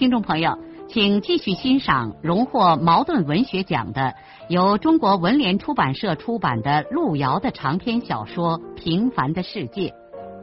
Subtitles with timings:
[0.00, 4.14] 听众朋友，请继续欣赏荣获茅盾文学奖的、
[4.48, 9.90] 由中国文联出版社出版的路遥的长篇小说《平凡的世界》，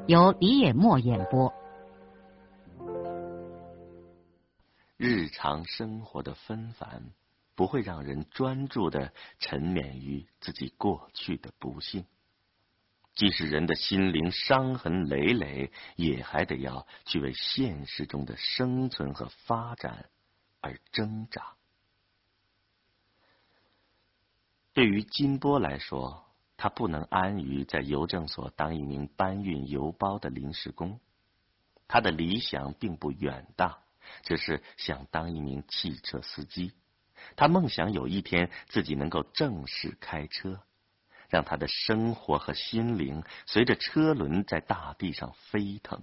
[0.06, 1.52] 由李野墨演播。
[4.96, 7.06] 日常生活的纷繁，
[7.56, 12.06] 不会让人专注的沉湎于自己过去的不幸。
[13.18, 20.12] 即使人的心灵伤痕累累，也还得要去为现实中的生存和发展
[20.62, 21.56] 而挣扎。
[24.72, 31.00] 对于金波来说，他不能安于在邮政所当一名搬运邮包的临时工。
[31.88, 33.80] 他的理想并不远大，
[34.22, 36.72] 只是想当一名汽车司机。
[37.36, 40.62] 他梦想有一天自己能够正式开车。
[41.30, 46.02] 让他的生活和心灵随着车轮在大地上飞腾。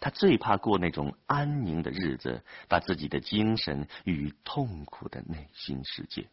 [0.00, 6.28] 他最怕过那种安宁的日子，把自己的精神与痛苦的内心世界。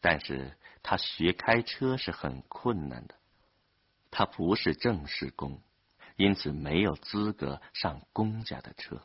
[0.00, 3.16] 但是他学开车是很困难的，
[4.12, 5.60] 他不是正式工，
[6.14, 9.02] 因此没有资格上公家的车，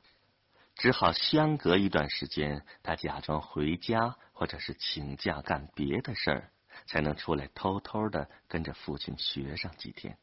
[0.75, 6.51] 只好相隔一段时间，他假装回家，或者是请假干别的事儿。
[6.85, 10.17] 才能出来偷偷的跟着父亲学上几天。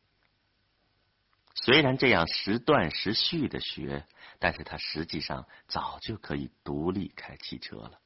[1.55, 4.06] 虽然这样时断时续的学，
[4.39, 7.98] 但是他实际上早就可以独立开汽车了。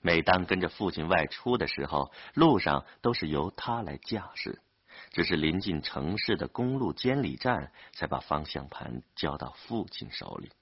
[0.00, 4.60] 每当跟着父亲外出的时候，路上都是由他来驾驶，
[5.12, 10.52] 只是临近城市的公路监理站，才把方向盘交到父亲手里。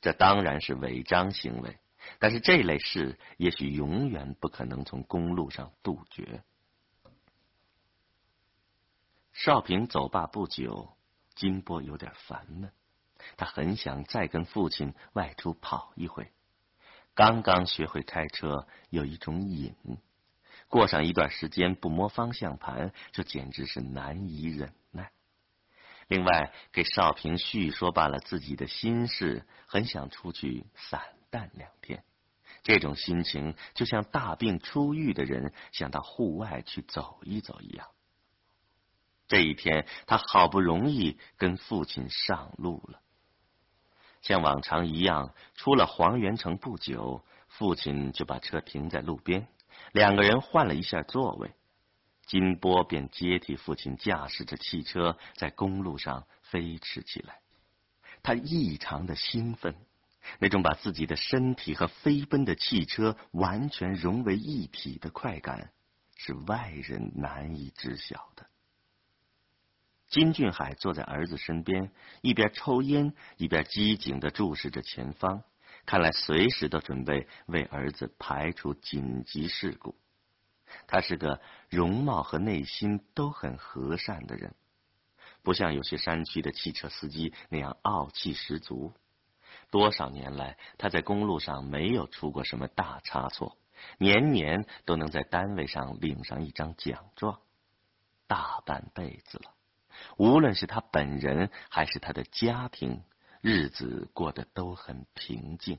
[0.00, 1.78] 这当然是违章行为。
[2.18, 6.42] 但是这类事也许永远不可能从公路上杜绝。
[9.32, 10.96] 少平走罢不久，
[11.34, 12.72] 金波有点烦闷，
[13.36, 16.32] 他很想再跟父亲外出跑一回。
[17.14, 19.74] 刚刚学会开车，有一种瘾，
[20.68, 25.12] 过上一段时间不摸方向盘，就简直是难以忍耐。
[26.08, 31.02] 另外，给少平叙说罢了自己的心事，很想出去散。
[31.30, 32.02] 淡两天，
[32.62, 37.86] 这种心情就像大病初愈的人想到户外去走一走一样。
[39.26, 43.00] 这一天，他好不容易跟父亲上路了。
[44.22, 49.46] 像往常一样，出了黄元城不久，父亲就把车停在路边，
[49.92, 51.54] 两个人换了一下座位，
[52.26, 57.40] 金波便接替父亲驾驶着汽车在公路上飞驰起来。
[58.22, 59.74] 他异常的兴奋。
[60.38, 65.72] 那种把自己的身体和飞奔的汽车完全融为一体的快感，
[66.16, 68.46] 是外人难以知晓的。
[70.08, 71.92] 金俊海坐在儿子身边，
[72.22, 75.42] 一边抽烟，一边机警的注视着前方，
[75.84, 79.94] 看来随时都准备为儿子排除紧急事故。
[80.86, 84.54] 他是个容貌和内心都很和善的人，
[85.42, 88.94] 不像有些山区的汽车司机那样傲气十足。
[89.70, 93.56] 多少年来，他在公路上没有出过什么大差错，
[93.98, 97.40] 年年都能在单位上领上一张奖状。
[98.26, 99.54] 大半辈子了，
[100.16, 103.02] 无论是他本人还是他的家庭，
[103.40, 105.78] 日子过得都很平静。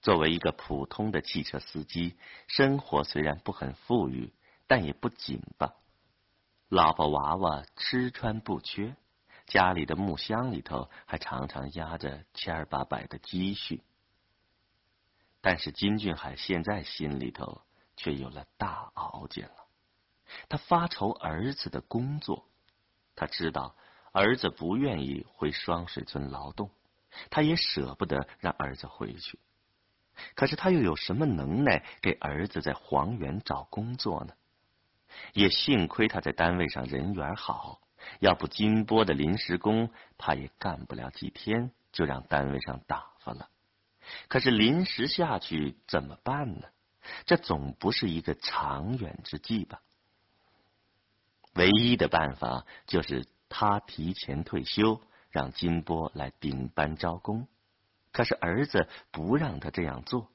[0.00, 2.16] 作为一个普通的汽车司机，
[2.46, 4.32] 生活虽然不很富裕，
[4.66, 5.74] 但也不紧吧。
[6.68, 8.94] 老婆娃娃吃穿不缺。
[9.48, 13.82] 家里的木箱里头还常常压着千儿八百的积蓄，
[15.40, 17.62] 但是金俊海现在心里头
[17.96, 19.66] 却有了大熬煎了。
[20.50, 22.46] 他发愁儿子的工作，
[23.16, 23.74] 他知道
[24.12, 26.70] 儿子不愿意回双水村劳动，
[27.30, 29.38] 他也舍不得让儿子回去。
[30.34, 34.34] 可是他又有什么能耐给儿子在黄原找工作呢？
[35.32, 37.80] 也幸亏他在单位上人缘好。
[38.20, 43.48] 要不金波的临时工，怕也干不了几天，就让单位上打发了。
[44.28, 46.68] 可是临时下去怎么办呢？
[47.26, 49.80] 这总不是一个长远之计吧？
[51.54, 55.00] 唯一的办法就是他提前退休，
[55.30, 57.48] 让金波来顶班招工。
[58.12, 60.30] 可是儿子不让他这样做。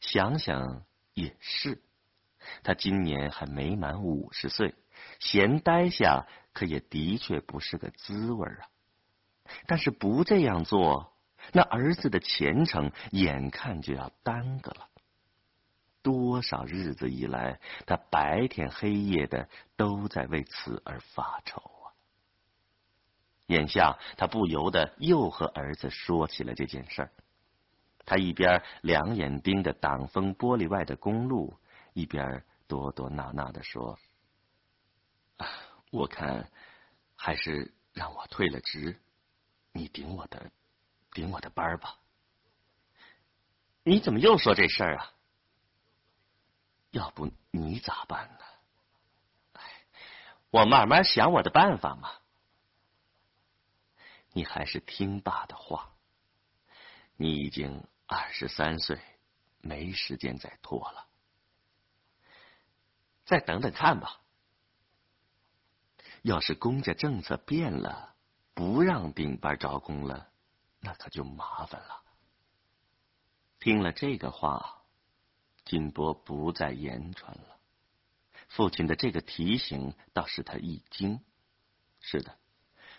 [0.00, 1.82] 想想也是，
[2.62, 4.74] 他今年还没满五十岁，
[5.18, 8.68] 闲待下可也的确不是个滋味啊。
[9.66, 11.12] 但是不这样做，
[11.52, 14.88] 那儿子的前程眼看就要耽搁了。
[16.02, 21.94] 多少日子以来，他白天黑夜的都在为此而发愁啊。
[23.46, 27.12] 眼下，他不由得又和儿子说起了这件事儿。
[28.04, 31.56] 他一边两眼盯着挡风玻璃外的公路，
[31.92, 33.96] 一边哆哆囔囔的说
[35.92, 36.50] ：“我看
[37.14, 39.00] 还是让我退了职，
[39.70, 40.50] 你顶我的
[41.12, 42.00] 顶我的班吧。”
[43.84, 45.12] 你怎么又说这事儿啊？
[46.90, 49.60] 要不你咋办呢？
[50.50, 52.10] 我慢慢想我的办法嘛。
[54.32, 55.94] 你还是听爸的话，
[57.16, 57.86] 你已经。
[58.04, 59.00] 二十三岁，
[59.62, 61.06] 没时间再拖了，
[63.24, 64.20] 再等等看吧。
[66.22, 68.14] 要是公家政策变了，
[68.54, 70.28] 不让顶班招工了，
[70.80, 72.02] 那可就麻烦了。
[73.58, 74.82] 听了这个话，
[75.64, 77.58] 金波不再言传了。
[78.48, 81.20] 父亲的这个提醒倒使他一惊。
[82.00, 82.36] 是的，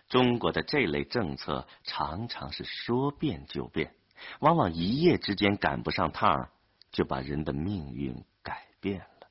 [0.08, 3.96] 中国的这类政策常常是说变就变。
[4.40, 6.50] 往往一夜之间赶不上趟，
[6.92, 9.28] 就把人的命运改变了。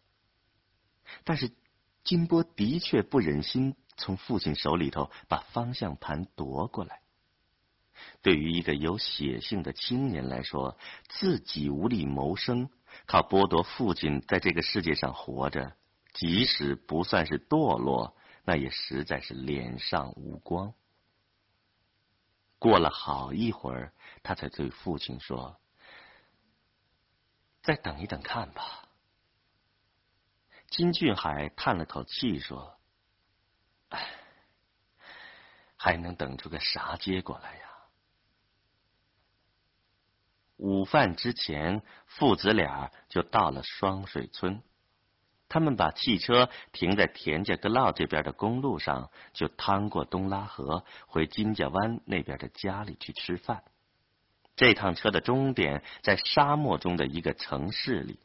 [1.25, 1.51] 但是
[2.05, 7.01] 金波的确不忍心从父亲手里头把方向盘夺过来。
[8.21, 10.77] 对于一个有血性的青年来说，
[11.09, 12.71] 自己无力谋生，
[13.07, 15.77] 靠剥夺父亲在这个世界上活着，
[16.13, 20.75] 即使不算是堕落，那也实在是脸上无光。
[22.59, 23.93] 过了好一会儿，
[24.23, 25.61] 他才对父亲说
[27.63, 28.89] ：“再等一等看吧。”
[30.71, 32.79] 金俊海叹了口气说
[35.83, 37.61] ：“还能等出个啥结果来呀？”
[40.59, 44.63] 午饭之前，父子俩就到了双水村。
[45.49, 53.65] 他们把汽车停在田家阁涝这边的公路上，就趟过东拉河，回金家湾那边的家里去吃饭。
[54.55, 58.21] 这趟车的终点在沙漠中的一个城市里。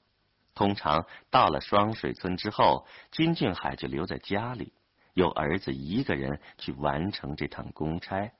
[0.54, 4.71] 通常到了双水村之后，金俊海就留在家里，
[5.17, 8.31] 由儿子一个人去完成这趟公差。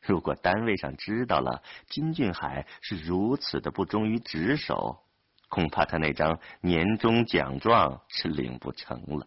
[0.00, 5.02] 如果单位上知道了金俊海是如此的不忠于职守，
[5.48, 9.26] 恐怕他那张年终奖状是领不成了。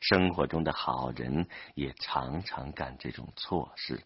[0.00, 1.46] 生活中的好人
[1.76, 4.02] 也常常干这种错事。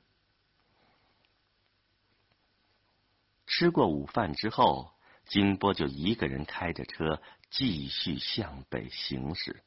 [3.46, 4.92] 吃过午饭之后，
[5.24, 9.62] 金波就一个人开着车继续向北行驶。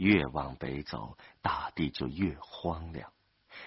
[0.00, 3.12] 越往北走，大地就越荒凉，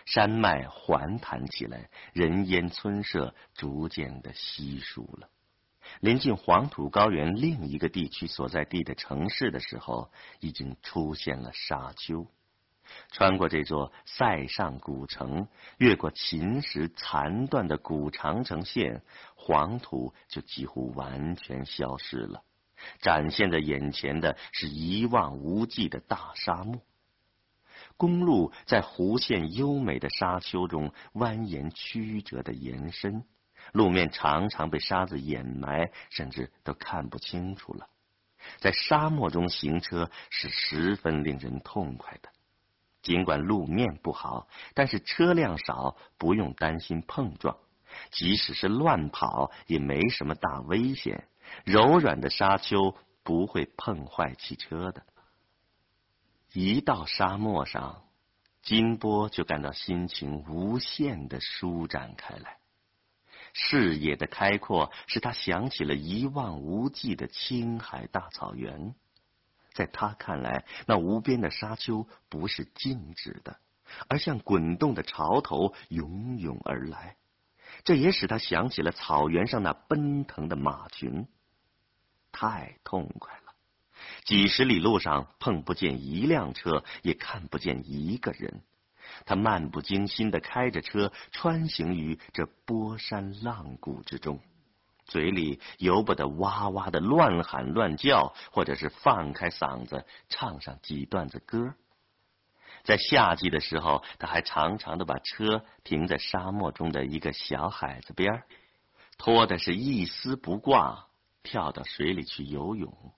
[0.08, 5.30] 山脉环谈起来，人烟村舍逐渐的稀疏了。
[6.00, 12.26] 临近黄土高原另一个地区所在地的城市的时候，已经出现了沙丘。
[13.12, 19.04] 穿过这座塞上古城，越过秦时残断的古长城线，
[19.36, 22.44] 黄土就几乎完全消失了。
[23.02, 26.82] 展现在眼前的是一望无际的大沙漠。
[27.98, 33.24] 公路在弧线优美的沙丘中蜿蜒曲折的延伸。
[33.72, 37.88] 路面常常被沙子掩埋，甚至都看不清楚了。
[38.58, 42.30] 在沙漠中行车是十分令人痛快的。
[43.02, 47.58] 尽管路面不好，但是车辆少，不用担心碰撞。
[48.12, 51.28] 即使是乱跑，也没什么大危险。
[51.64, 55.04] 柔软的沙丘不会碰坏汽车的。
[56.52, 58.04] 一到沙漠上，
[58.62, 62.58] 金波就感到心情无限的舒展开来。
[63.54, 68.96] 视野的开阔使他想起了一望无际的青海大草原，
[69.74, 73.58] 在他看来，那无边的沙丘不是静止的，
[74.08, 77.16] 而像滚动的潮头涌涌而来。
[77.84, 81.28] 这也使他想起了草原上那奔腾的马群，
[82.34, 83.54] 太痛快了！
[84.26, 88.62] 几十里路上碰不见一辆车，也看不见一个人。
[89.26, 94.42] 他漫不经心的开着车，穿行于这波山浪谷之中，
[95.06, 101.76] 嘴里由不得哇哇的乱喊乱叫，或者是放开嗓子唱上几段子歌。
[102.84, 108.44] 在夏季的时候，他还常常的把车停在沙漠中的一个小海子边
[109.18, 111.08] 拖的是一丝不挂，
[111.44, 113.14] 跳到水里去游泳。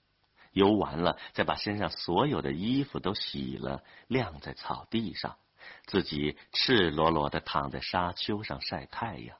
[0.52, 5.38] 游完了，再把身上所有的衣服都洗了，晾在草地上，
[5.86, 9.38] 自己赤裸裸的躺在沙丘上晒太阳，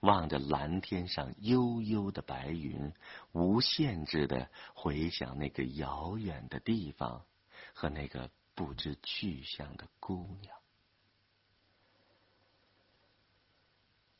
[0.00, 2.92] 望着蓝天上悠悠的白云，
[3.32, 7.24] 无限制的回想那个遥远的地方
[7.72, 10.54] 和那个不知去向的姑娘。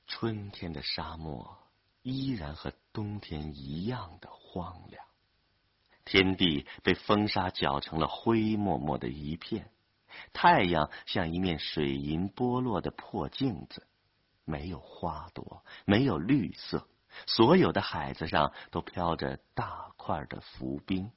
[0.06, 1.59] 春天的沙漠
[2.02, 5.04] 依然和冬天一样的荒凉。
[6.04, 9.71] 天地被风沙搅成了灰漠漠的一片，
[10.32, 13.87] 太阳像一面水银剥落的破镜子，
[14.44, 16.88] 没有花朵，没有绿色，
[17.26, 21.12] 所有的海子上都飘着大块的浮冰。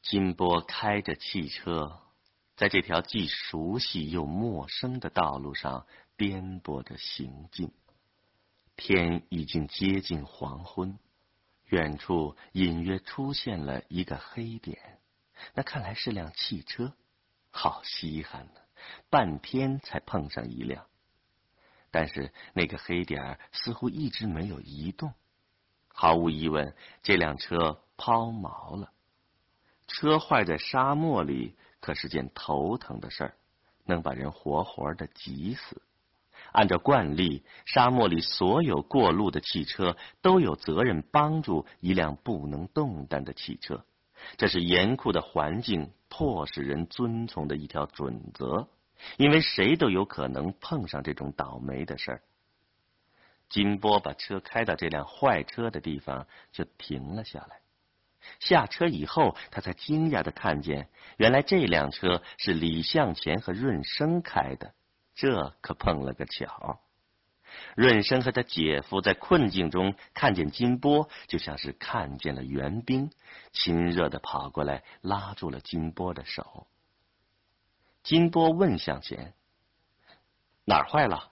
[0.00, 2.00] 金波开着汽车，
[2.56, 7.70] 在这条既熟悉又陌生的道路上颠簸着行进。
[8.76, 10.98] 天已经接近黄昏。
[11.66, 15.00] 远处隐约出现了一个黑点，
[15.54, 16.92] 那看来是辆汽车，
[17.50, 18.60] 好稀罕呢！
[19.08, 20.86] 半天才碰上一辆，
[21.90, 25.14] 但是那个黑点似乎一直没有移动。
[25.88, 28.92] 毫无疑问，这辆车抛锚了。
[29.86, 33.36] 车坏在沙漠里可是件头疼的事儿，
[33.84, 35.82] 能把人活活的急死。
[36.54, 43.84] 按照惯例，沙漠里所有过路的汽车都有责任帮助一辆不能动弹的汽车，
[44.36, 48.68] 这是严酷的环境迫使人遵从的一条准则。
[49.16, 52.22] 因为谁都有可能碰上这种倒霉的事儿。
[53.48, 57.58] 金波把车开到这辆坏车的地方，就停了下来。
[58.38, 64.72] 下车以后，他才惊讶的看见，原来这辆车是李向前和润生开的。
[65.14, 66.80] 这可碰了个巧，
[67.76, 73.10] 润生和他姐夫在困境中看见金波，就像是看见了援兵，
[73.52, 76.66] 亲热的跑过来拉住了金波的手。
[78.02, 79.34] 金波问向前
[80.66, 81.30] ：“哪儿坏了？”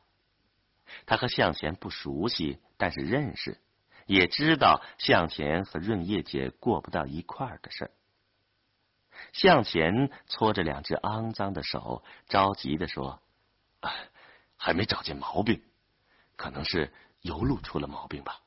[1.05, 3.59] 他和向前不熟悉，但是认识，
[4.07, 7.91] 也知道向前和润叶姐过不到一块儿的事儿。
[9.33, 13.21] 向前搓着两只肮脏的手，着急的说。
[14.57, 15.63] 还没找见毛病，
[16.37, 18.41] 可能是油路出了毛病吧。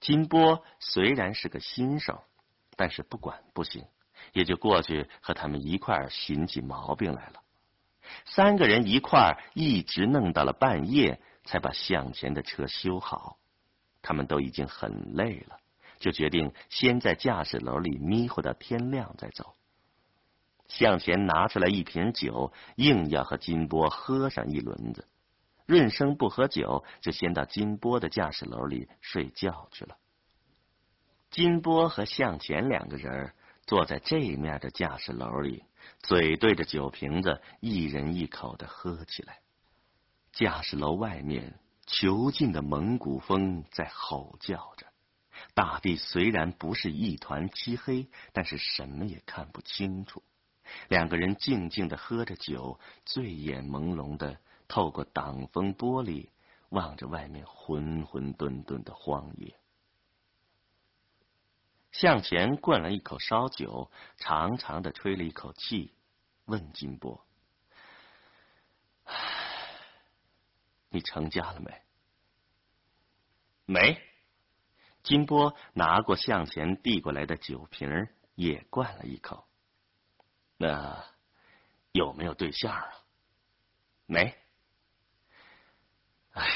[0.00, 2.24] 金波虽然是个新手，
[2.76, 3.84] 但是不管不行，
[4.32, 7.42] 也就过去和他们一块儿寻起毛病来了。
[8.24, 13.38] 三个人一块儿一直弄到了半夜，才把向前的车修好。
[14.00, 15.58] 他们都已经很累了，
[15.98, 19.54] 就决定先在驾驶楼里迷糊到天亮再走。
[20.68, 25.08] 向前拿出来一瓶酒，硬要和金波喝上一轮子。
[25.66, 29.96] 润生不喝酒，就先到金波的驾驶楼里睡觉去了。
[31.30, 33.34] 金波和向前两个人
[33.66, 35.64] 坐在这面的驾驶楼里，
[36.00, 39.40] 嘴对着酒瓶子，一人一口的喝起来。
[40.32, 44.86] 驾驶楼外面，囚禁的蒙古风在吼叫着。
[45.54, 50.22] 大地虽然不是一团漆黑，但是什么也看不清楚。
[50.88, 56.28] 两个人静静的喝着酒，醉眼朦胧的透过挡风玻璃
[56.68, 59.54] 望着外面浑浑沌沌的荒野。
[61.90, 65.94] 向前灌了一口烧酒，长长的吹了一口气，
[66.44, 67.24] 问金波
[70.90, 71.82] ：“你成家了没？”
[73.64, 74.02] 没。
[75.02, 79.47] 金波拿过向前递过来的酒瓶，也灌了一口。
[80.58, 81.04] 那
[81.92, 82.84] 有没有对象啊？
[84.06, 84.36] 没。
[86.32, 86.46] 哎，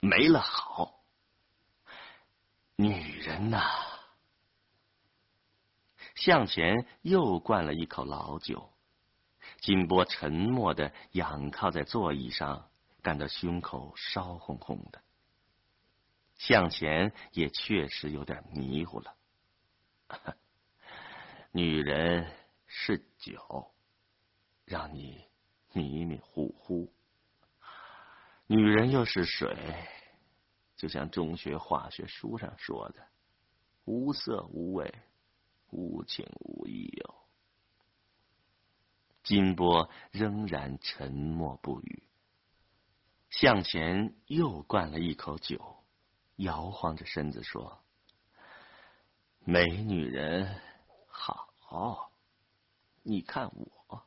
[0.00, 1.02] 没了好。
[2.76, 3.60] 女人呐，
[6.14, 8.70] 向前又灌了一口老酒。
[9.60, 12.70] 金波沉默的仰靠在座椅上，
[13.02, 15.02] 感到胸口烧烘烘的。
[16.36, 19.16] 向前也确实有点迷糊了。
[21.52, 22.41] 女人。
[22.74, 23.70] 是酒，
[24.64, 25.26] 让你
[25.74, 26.90] 迷迷糊糊；
[28.46, 29.54] 女人又是水，
[30.74, 33.06] 就像中学化学书上说的，
[33.84, 34.90] 无色无味，
[35.68, 37.14] 无情无义哟。
[39.22, 42.02] 金波仍然沉默不语，
[43.28, 45.84] 向前又灌了一口酒，
[46.36, 47.84] 摇晃着身子说
[49.44, 50.58] ：“美女人
[51.06, 52.08] 好。”
[53.02, 54.06] 你看我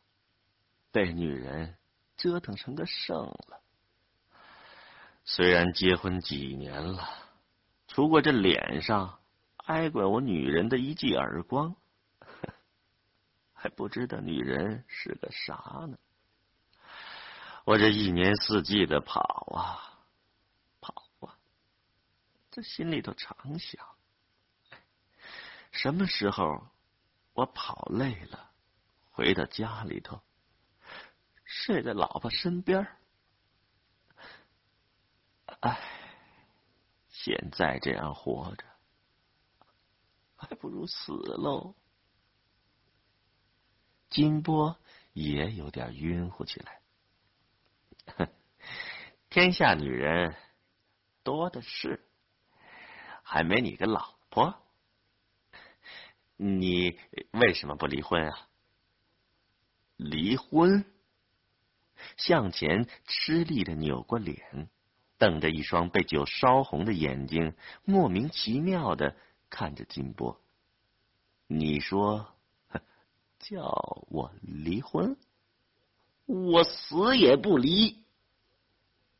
[0.91, 1.77] 被女人
[2.17, 3.61] 折腾成个剩了。
[5.25, 7.09] 虽然结婚几年了，
[7.87, 9.19] 除过这脸上
[9.57, 11.75] 挨过我女人的一记耳光，
[13.53, 15.53] 还不知道女人是个啥
[15.87, 15.97] 呢。
[17.65, 19.21] 我这一年四季的跑
[19.55, 20.05] 啊
[20.79, 21.35] 跑啊，
[22.51, 23.83] 这心里头常想，
[25.71, 26.67] 什么时候
[27.33, 28.51] 我跑累了。
[29.15, 30.21] 回到家里头，
[31.45, 32.85] 睡在老婆身边
[35.61, 35.79] 唉，
[37.07, 38.65] 现在这样活着，
[40.35, 41.75] 还不如死喽。
[44.09, 44.77] 金波
[45.13, 46.81] 也有点晕乎起来。
[48.17, 48.27] 哼，
[49.29, 50.35] 天下女人
[51.23, 52.05] 多的是，
[53.23, 54.61] 还没你个老婆。
[56.35, 56.99] 你
[57.31, 58.49] 为什么不离婚啊？
[59.97, 60.85] 离婚？
[62.17, 64.69] 向前吃力的扭过脸，
[65.17, 69.15] 瞪着一双被酒烧红的眼睛，莫名其妙的
[69.49, 70.41] 看着金波。
[71.47, 72.35] 你说
[73.39, 75.15] 叫我离婚，
[76.25, 78.03] 我死也不离。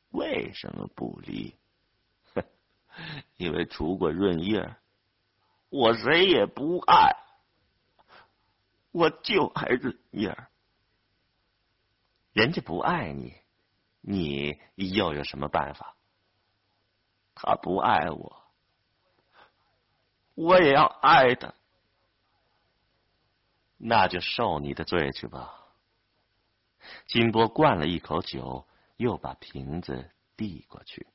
[0.10, 1.56] 为什么不离？
[3.38, 4.76] 因为除过润叶，
[5.70, 7.16] 我谁也不爱，
[8.92, 10.36] 我就爱润叶。
[12.36, 13.34] 人家不爱你，
[14.02, 15.96] 你又有什么办法？
[17.34, 18.44] 他不爱我，
[20.34, 21.54] 我也要爱他，
[23.78, 25.64] 那就受你的罪去吧。
[27.08, 31.08] 金波灌了一口酒，又把瓶子递过去，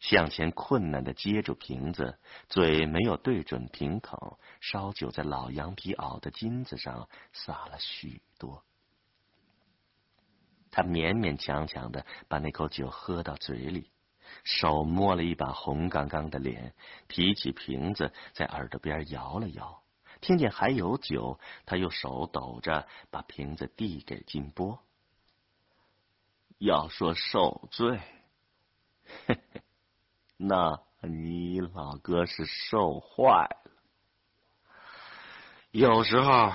[0.00, 8.64] 向前困难的接住瓶子，嘴没有对准瓶口，烧酒在老羊皮袄的金子上洒了许多。
[10.70, 13.90] 他勉勉强强的把那口酒喝到嘴里，
[14.44, 16.74] 手摸了一把红刚刚的脸，
[17.08, 19.82] 提起瓶子在耳朵边摇了摇，
[20.20, 24.78] 听见还有酒，他又手抖着把瓶子递给金波。
[26.58, 28.00] 要说受罪，
[29.26, 29.62] 嘿 嘿
[30.36, 33.72] 那你老哥是受坏了。
[35.70, 36.52] 有时候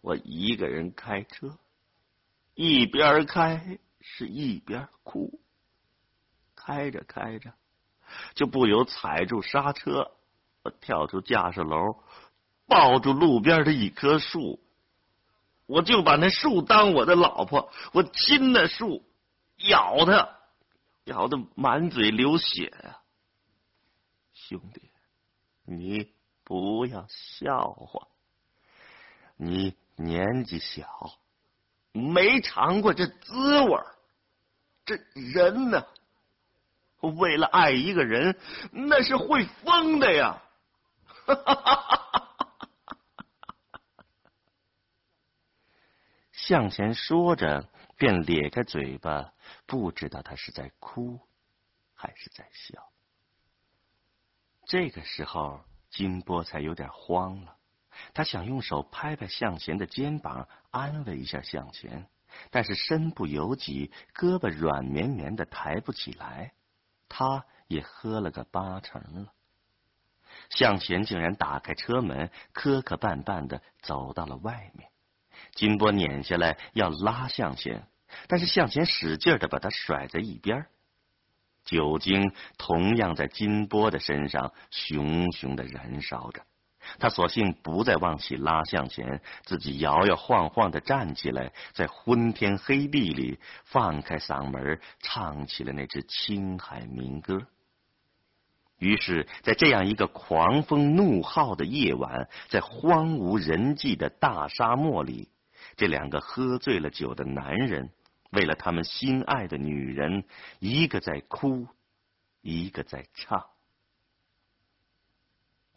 [0.00, 1.58] 我一个人开车。
[2.54, 5.40] 一边开是一边哭，
[6.54, 7.52] 开着开着
[8.34, 10.12] 就不由踩住刹车，
[10.62, 12.02] 我跳出驾驶楼，
[12.66, 14.62] 抱住路边的一棵树，
[15.66, 19.04] 我就把那树当我的老婆，我亲那树，
[19.56, 20.36] 咬它，
[21.04, 23.00] 咬得满嘴流血呀！
[24.32, 24.90] 兄弟，
[25.64, 26.12] 你
[26.44, 28.08] 不要笑话，
[29.36, 31.12] 你年纪小。
[31.92, 33.80] 没尝过这滋味
[34.84, 35.86] 这人呢，
[37.00, 38.38] 为了爱一个人，
[38.72, 40.42] 那是会疯的呀！
[46.32, 49.32] 向前说着，便咧开嘴巴，
[49.66, 51.20] 不知道他是在哭
[51.94, 52.90] 还是在笑。
[54.64, 57.56] 这个时候，金波才有点慌了。
[58.14, 62.06] 他想用手拍拍向前的肩膀，安慰一下向前，
[62.50, 66.52] 但是身不由己，胳膊软绵绵的，抬不起来。
[67.08, 69.32] 他也喝了个八成了。
[70.48, 74.90] 向前竟然打开车门，磕磕绊绊的走到了外面。
[75.54, 77.88] 金波撵下来要拉向前，
[78.28, 80.66] 但是向前使劲的把他甩在一边。
[81.64, 86.42] 酒精同样在金波的身上熊熊的燃烧着。
[86.98, 97.46] 他索性不再往起拉，向前，自己摇摇晃晃的站起来，在昏天黑地里放开嗓门唱起了那支青海民歌。
[98.78, 105.28] 于是，在这样一个狂风怒号的夜晚，在荒无人迹的大沙漠里，
[105.76, 107.90] 这两个喝醉了酒的男人，
[108.30, 110.24] 为了他们心爱的女人，
[110.60, 111.66] 一个在哭，
[112.40, 113.44] 一个在唱。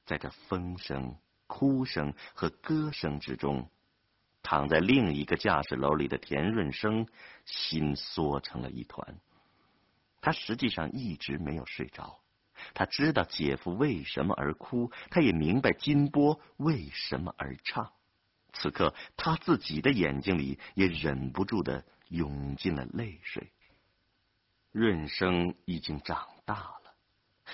[0.06, 3.70] 在这风声、哭声和歌声之中，
[4.42, 7.08] 躺在另一个驾驶楼里的田润生
[7.46, 9.18] 心缩成了一团。
[10.22, 12.20] 他实际上一直没有睡着，
[12.74, 17.92] 他知道姐夫为什么而哭，他也明白金波为什么而唱。
[18.54, 23.52] 此刻，他自己的眼睛里也忍不住的涌进了泪水。
[24.72, 26.83] 润生已经长大了。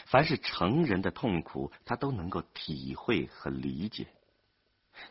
[0.05, 4.07] 凡是成人的痛苦，他都能够体会和理解。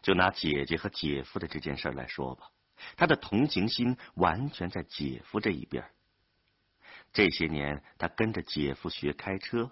[0.02, 2.50] 就拿姐姐和姐夫的这件事来说吧，
[2.96, 5.84] 他的同情心完全在姐夫这一边。
[7.12, 9.70] 这些年，他跟着姐夫学开车，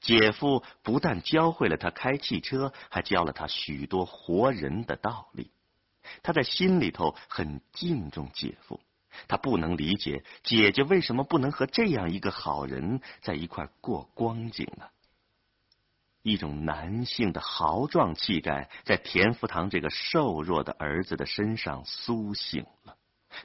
[0.00, 5.50] 姐夫不但教会了他开汽车，还教了他许多活人的道理。
[6.22, 8.80] 他在心里头很敬重姐夫，
[9.28, 14.86] 他不能理解姐姐为什么不能和这样一个好人在一块过光景呢？
[16.22, 22.96] 一种男性的豪壮气概在田福堂这个瘦弱的儿子的身上苏醒了。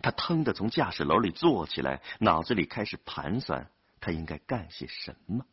[0.03, 5.45] 他腾的从驾驶楼里坐起来，脑子里开始盘算他应该干些什么。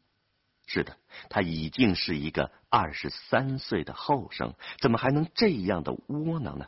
[0.66, 0.96] 是的，
[1.30, 6.66] 他已经是一个二十三岁的后生，怎么还能这样的窝囊呢？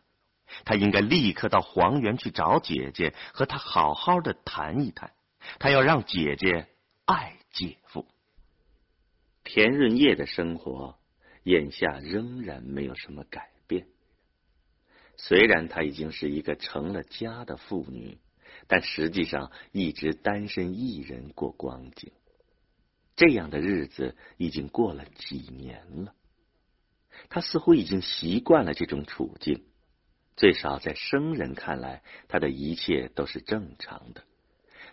[0.65, 5.13] 他应该立刻到黄原去找姐姐，和她好好的谈一谈。
[5.59, 6.69] 他要让姐姐
[7.05, 8.07] 爱姐夫。
[9.45, 10.99] 田润叶的生活
[11.45, 13.87] 眼下仍然没有什么改变。
[15.17, 18.19] 虽然她已经是一个成了家的妇女，
[18.67, 22.11] 但实际上一直单身一人过光景。
[23.15, 26.15] 这样的日子已经过了几年了，
[27.29, 29.65] 她似乎已经习惯了这种处境。
[30.37, 34.23] 最少在生人看来，他的一切都是正常的。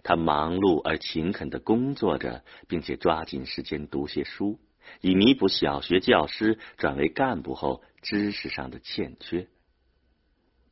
[0.02, 4.60] 他忙碌而勤恳的工作着，并且抓紧时间读些书，
[5.02, 9.48] 以弥补小学教师转为干部后知识上的欠缺。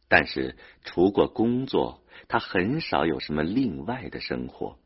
[0.07, 4.77] 但是，除过工作，他很少有什么另外的生活。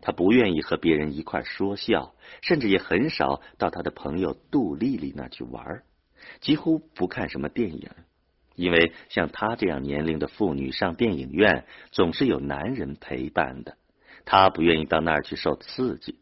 [0.00, 5.84] 他不愿意和别人一块说笑，甚至也很少到他的朋友杜丽丽那去玩，
[6.40, 7.90] 几乎不看什么电影。
[8.56, 13.76] 因为像她这样年龄的妇女上电影院总是有男人陪伴的，
[14.24, 16.18] 她不愿意到那儿去受刺激。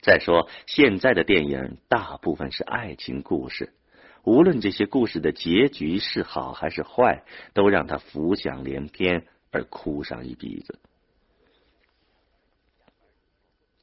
[0.00, 3.74] 再说现在的电影大部分是爱情故事，
[4.22, 10.78] 无论这些故事的结局是好还是坏，都让她浮想联翩而哭上一鼻子。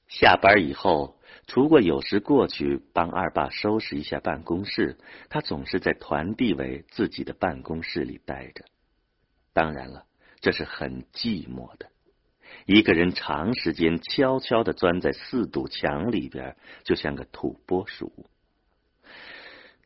[0.08, 1.15] 下班以后。
[1.48, 4.98] 除过有时过去帮二爸收拾一下办公室，
[5.30, 8.66] 他总是在团地委自己的办公室里待着。
[9.54, 10.06] 当然了，
[10.42, 11.90] 这是很寂寞的。
[12.66, 18.26] 一个人长时间悄悄的钻在四堵墙里边，就像个土拨鼠。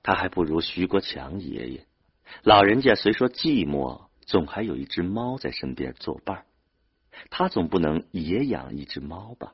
[0.01, 1.85] 他还不如徐国强爷爷，
[2.43, 6.45] 老人家虽说寂寞，总还有一只猫在身边作伴。
[7.29, 9.53] 他总不能也养一只猫吧？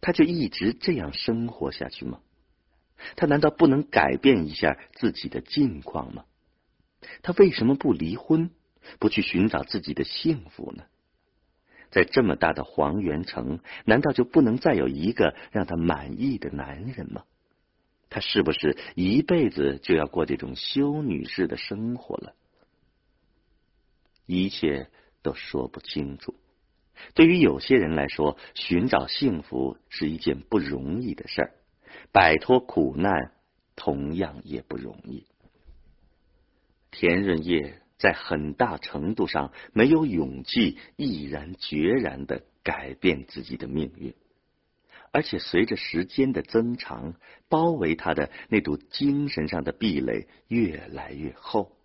[0.00, 2.20] 他就一直这样生活下去吗？
[3.16, 6.24] 他难道不能改变一下自己的境况吗？
[7.22, 8.50] 他为什么不离婚，
[8.98, 10.84] 不去寻找自己的幸福呢？
[11.90, 17.24] 在这么大的黄原城，难道就不能再有一个让他满意的男人吗？
[18.08, 22.34] 他是不是一辈子就要过这种修女式的生活了？
[24.26, 24.88] 一切
[25.22, 26.34] 都说不清楚。
[27.14, 31.54] 对于有些人来说，寻找幸福是一件不容易的事儿，
[32.12, 33.32] 摆脱苦难
[33.76, 35.26] 同样也不容易。
[36.90, 44.14] 田润叶在很大程度上没有勇气毅然决然的改变自己的命运，
[45.12, 47.14] 而且随着时间的增长，
[47.48, 51.76] 包围他的那堵精神上的壁垒越来越厚。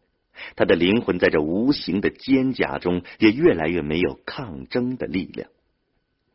[0.55, 5.49] 他的灵魂在这无形的肩胛中也越来越没有抗争的力量。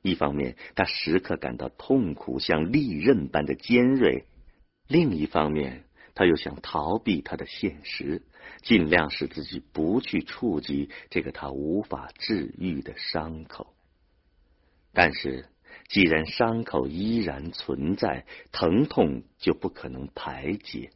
[0.03, 4.25] 一方面，他时刻感到痛苦像利刃般的尖锐；
[4.89, 5.85] 另一方面，
[6.15, 8.23] 他又想逃避他的现实，
[8.63, 13.75] 尽量使自己不去触及这个他无法治愈的伤口。
[14.93, 15.47] 但是，
[15.89, 20.91] 既然伤口依然存在，疼痛就不可能排解。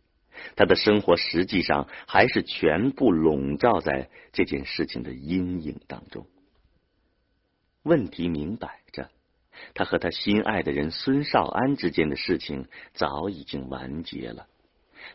[0.56, 6.26] 他的生活实际上还是全部笼罩在这件事情的阴影当中。
[7.82, 9.10] 问题明摆着，
[9.74, 14.46] 他和他心爱的人孙少安之间的事情早已经完结了。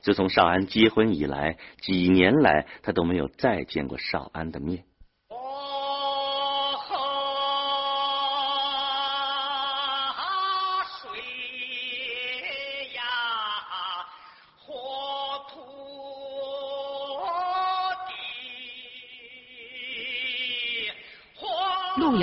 [0.01, 4.83] 自从少安结婚以来，几年来他都没有再见过少安的面。